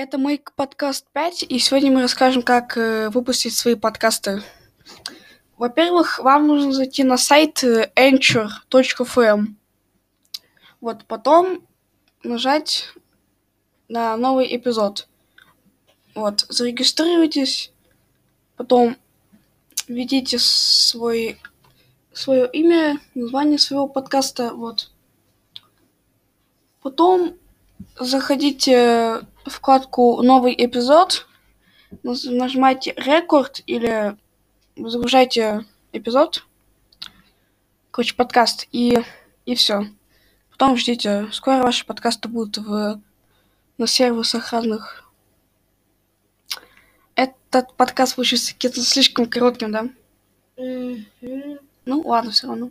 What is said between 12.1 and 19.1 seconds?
нажать на новый эпизод. Вот, зарегистрируйтесь, потом